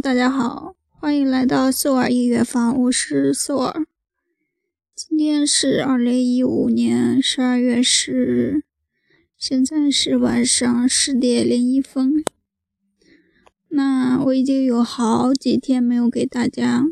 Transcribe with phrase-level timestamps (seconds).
[0.00, 3.86] 大家好，欢迎来到秀儿音乐房，我是秀儿。
[4.92, 8.62] 今天是二零一五年十二月十日，
[9.38, 12.24] 现在是晚上十点零一分。
[13.68, 16.84] 那我已经有好几天没有给大家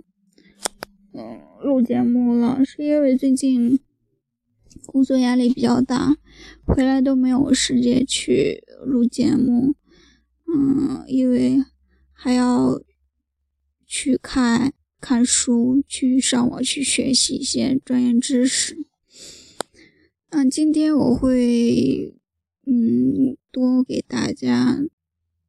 [1.13, 3.81] 嗯录节目了，是因为最近
[4.87, 6.17] 工作压力比较大，
[6.65, 9.75] 回来都没有时间去录节目。
[10.47, 11.65] 嗯，因为。
[12.15, 12.81] 还要
[13.95, 18.87] 去看看书，去上网去学习一些专业知识。
[20.31, 22.15] 嗯，今天我会
[22.65, 24.79] 嗯多给大家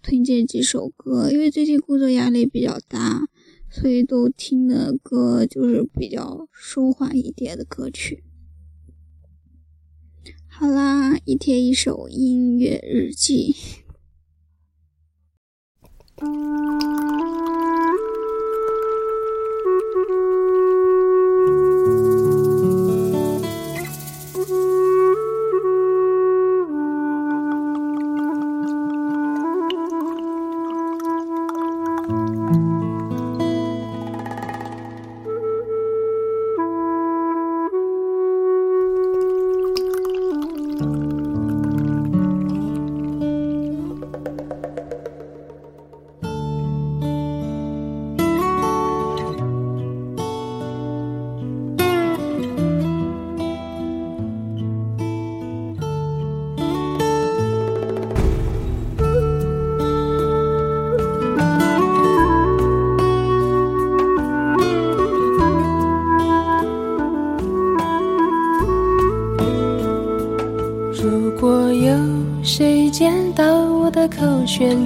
[0.01, 3.29] 推荐几首歌，因为最近工作压力比较大，
[3.71, 8.25] 所以都听的歌就是比较舒缓一点的歌曲。
[10.47, 13.55] 好啦，一天一首音乐日记。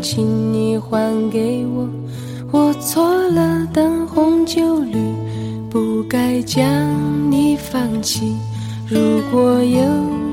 [0.02, 1.88] 请你还给我。
[2.52, 4.98] 我错了，灯红酒绿，
[5.70, 6.64] 不该将
[7.30, 8.36] 你放弃。
[8.88, 9.00] 如
[9.32, 9.82] 果有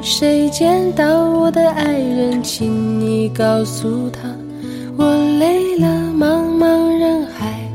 [0.00, 4.28] 谁见到我的爱人，请你告诉他，
[4.96, 5.04] 我
[5.38, 7.68] 累了，茫茫人海，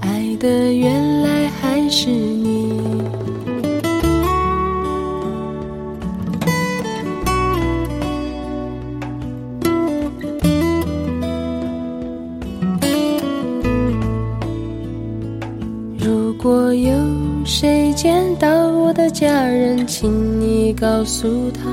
[0.00, 2.45] 爱的原来还是你。
[19.86, 21.70] 请你告诉他，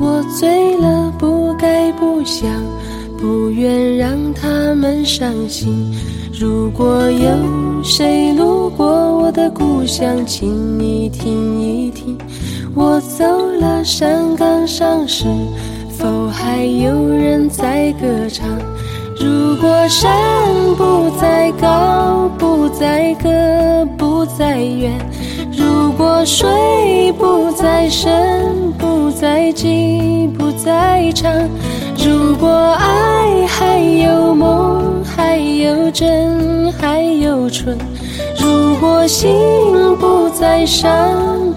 [0.00, 2.50] 我醉了，不该不想，
[3.18, 5.94] 不愿让他们伤心。
[6.40, 7.28] 如果有
[7.84, 12.16] 谁路过我的故乡，请你听一听，
[12.74, 13.24] 我走
[13.60, 15.26] 了，山岗上是
[15.90, 18.48] 否还有人在歌唱？
[19.20, 20.10] 如果山
[20.76, 23.30] 不再高，不再高，
[23.96, 24.90] 不再远。
[25.74, 31.32] 如果水不再深，不再急，不再长；
[31.98, 37.76] 如果爱还有梦，还有真，还有纯；
[38.40, 39.34] 如果心
[39.98, 40.92] 不再伤，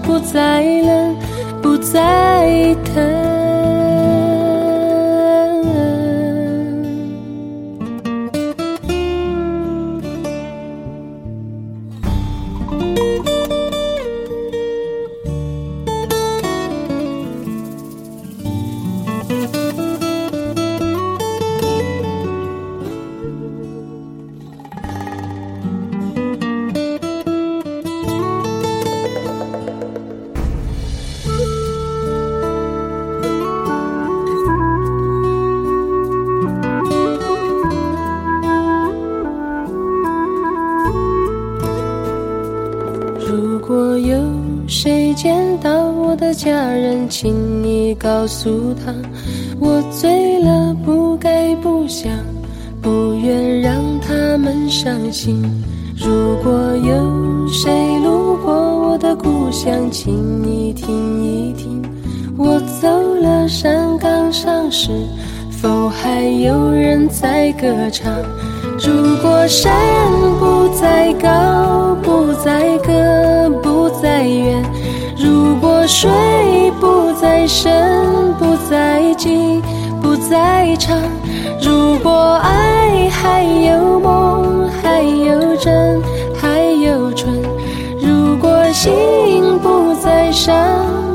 [0.02, 1.14] 不再冷，
[1.62, 3.37] 不再疼。
[43.68, 44.16] 果有
[44.66, 48.94] 谁见到我的家人，请你告诉他，
[49.60, 52.10] 我醉了，不该不想，
[52.80, 55.42] 不愿让他们伤心。
[55.98, 57.70] 如果有谁
[58.02, 61.82] 路过我的故乡，请你听一听，
[62.38, 62.88] 我走
[63.20, 64.88] 了，山岗上是
[65.50, 68.10] 否还有人在歌唱？
[68.78, 69.70] 如果山
[70.40, 72.92] 不再高，不再高，
[81.60, 86.00] 如果爱还有梦，还有真，
[86.40, 87.30] 还有纯；
[88.00, 90.54] 如果心不再伤，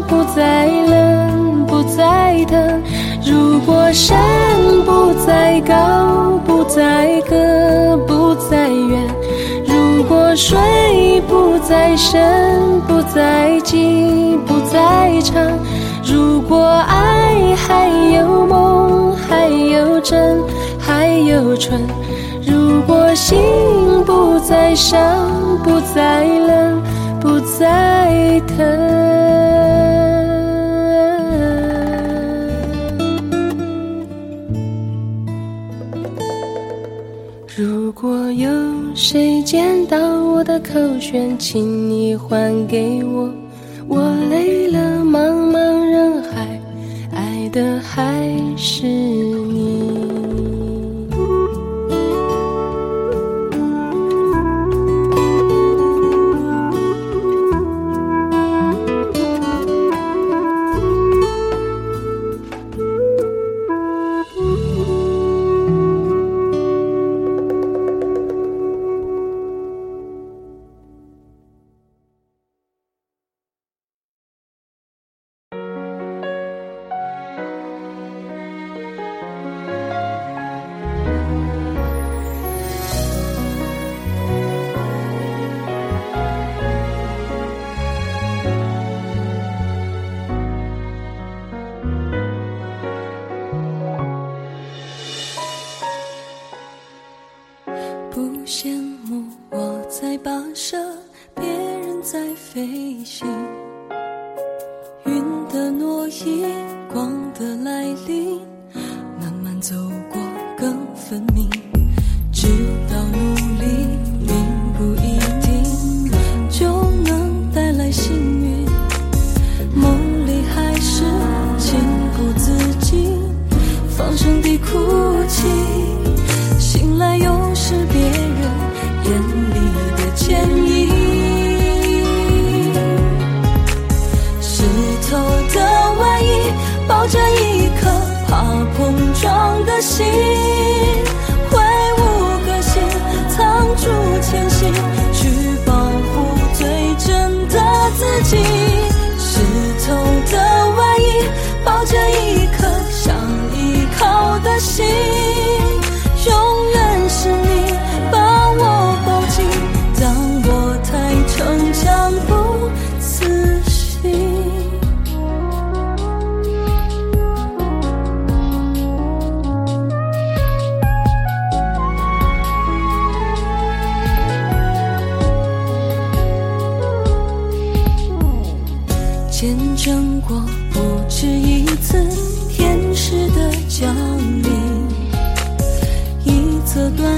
[0.08, 2.82] 不再冷，不再疼；
[3.26, 4.20] 如果山
[4.86, 7.36] 不再高，不再高，
[8.06, 9.02] 不再远。
[9.66, 15.42] 如果水不再深，不再急，不再长；
[16.04, 17.13] 如果爱，
[20.04, 20.38] 真，
[20.78, 21.80] 还有纯；
[22.46, 23.40] 如果心
[24.06, 25.00] 不再伤，
[25.64, 26.82] 不再冷，
[27.20, 28.58] 不再疼。
[37.56, 38.50] 如果有
[38.96, 43.30] 谁捡到我的口弦，请你还给我。
[43.88, 46.60] 我累了，茫茫人海，
[47.14, 48.28] 爱的还
[48.58, 48.88] 是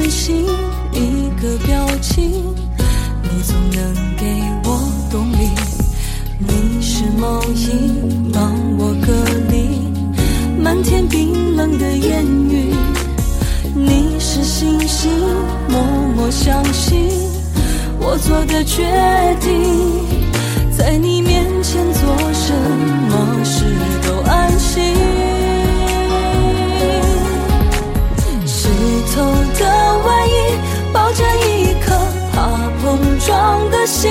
[0.06, 0.46] 则短信，
[0.92, 2.32] 一个表情，
[3.24, 4.26] 你总能给
[4.64, 4.80] 我
[5.10, 5.50] 动力。
[6.38, 7.72] 你是毛衣，
[8.32, 9.12] 帮我隔
[9.50, 9.92] 离
[10.62, 12.72] 漫天冰冷的言语。
[13.74, 15.10] 你是星星，
[15.70, 15.82] 默
[16.16, 17.10] 默相信
[18.00, 18.84] 我做的决
[19.42, 20.06] 定。
[20.78, 22.54] 在你面前做什
[23.10, 23.66] 么事
[24.06, 24.84] 都安心。
[28.46, 28.68] 湿
[29.16, 29.24] 透
[29.60, 29.85] 的
[31.08, 31.96] 我这一颗
[32.34, 32.42] 怕
[32.82, 34.10] 碰撞的心，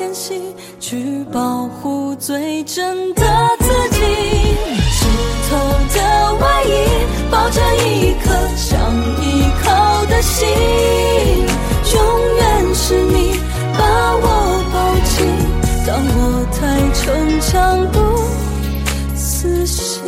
[0.00, 0.40] 前行，
[0.80, 3.22] 去保护最真的
[3.58, 4.00] 自己。
[4.90, 5.04] 湿
[5.50, 5.58] 透
[5.94, 6.68] 的外衣
[7.30, 8.80] 抱着一颗想
[9.20, 10.48] 依靠的心，
[11.92, 12.00] 永
[12.36, 13.38] 远是你
[13.76, 13.84] 把
[14.16, 15.28] 我抱紧，
[15.86, 16.18] 当我
[16.56, 16.58] 太
[16.94, 17.98] 逞强不
[19.14, 20.00] 死心。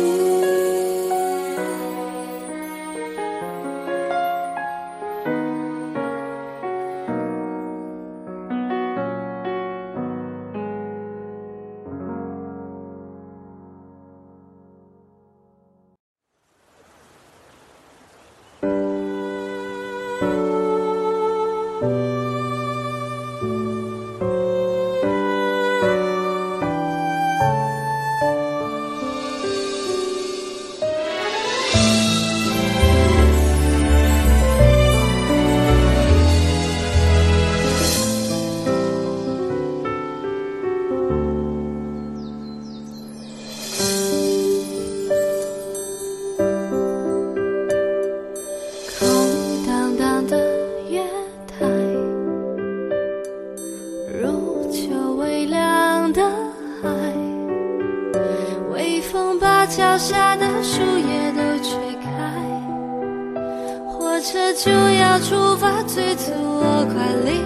[66.85, 67.39] 快离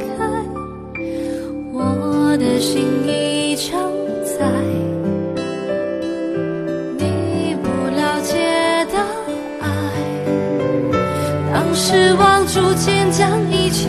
[0.00, 0.06] 开
[1.72, 3.78] 我的心已超
[4.24, 4.50] 载
[6.98, 8.98] 你不了解的
[9.60, 9.68] 爱
[11.52, 13.88] 当失望逐渐将一切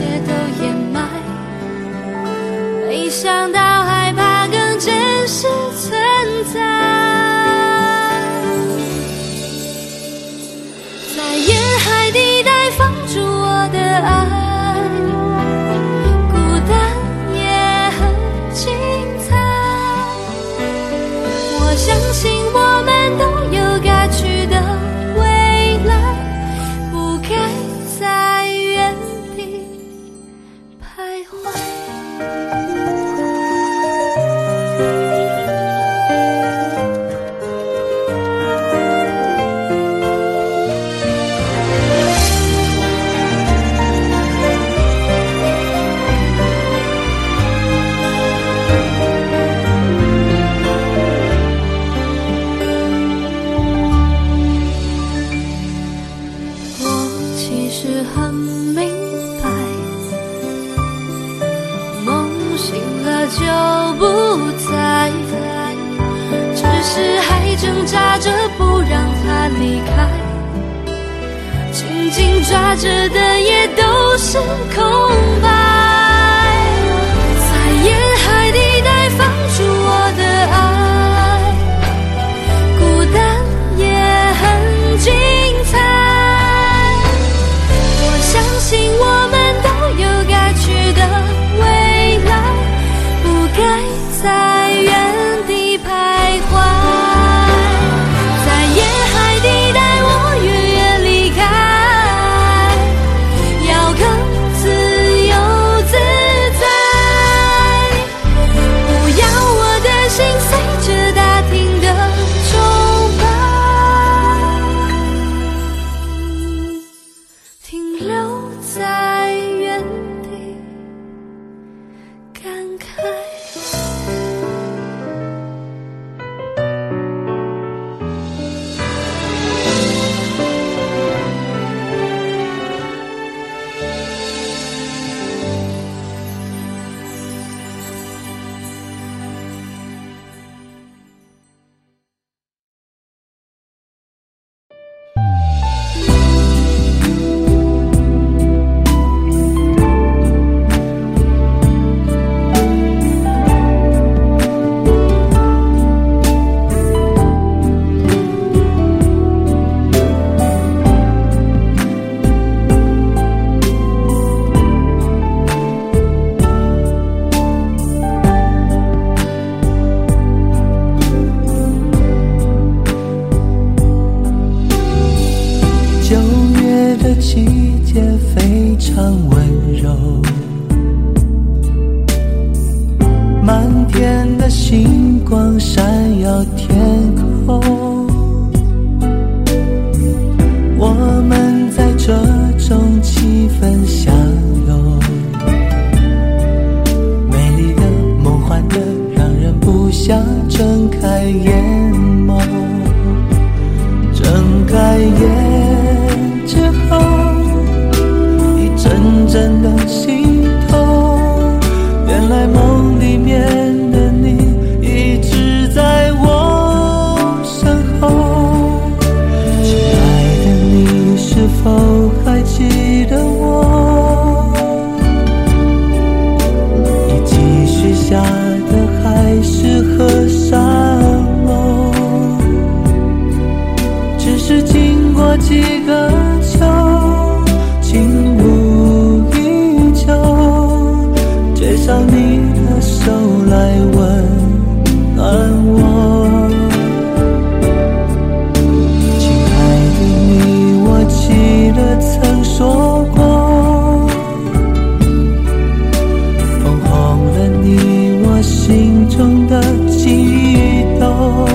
[258.67, 261.45] 心中的悸动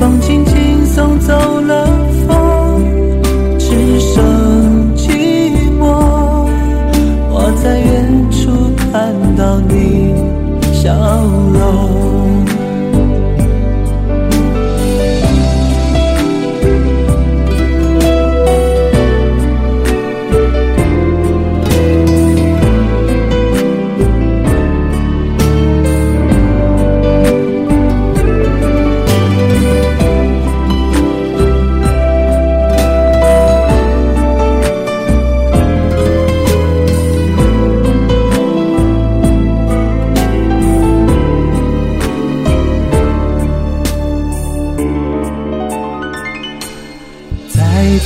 [0.00, 1.47] 风轻轻送走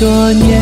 [0.03, 0.62] 多年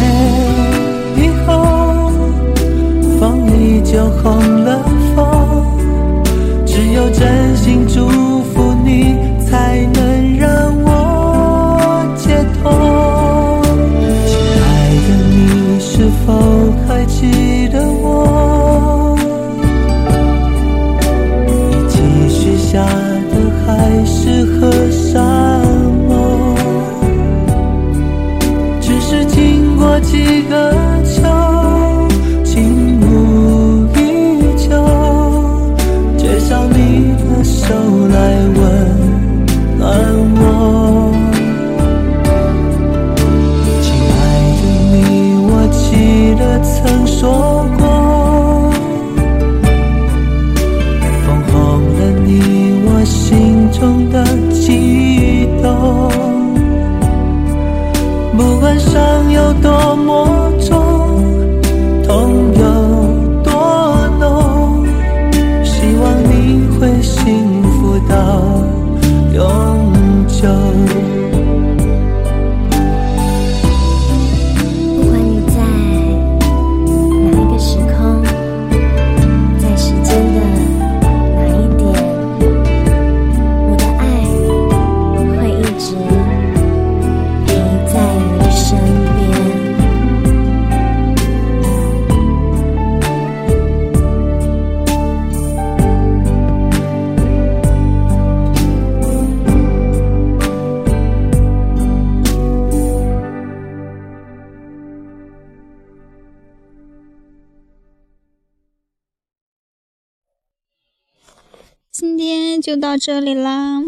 [112.70, 113.82] 就到这里啦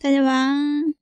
[0.00, 0.93] 大家晚安。